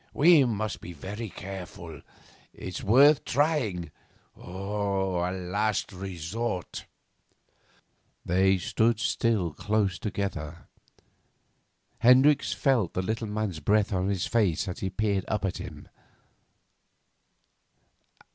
[0.15, 2.01] 'We must be very careful.
[2.55, 3.91] It's worth trying
[4.35, 4.49] a
[5.31, 6.87] last resort.'
[8.25, 10.65] They still stood close together.
[11.99, 15.87] Hendricks felt the little man's breath on his face as he peered up at him.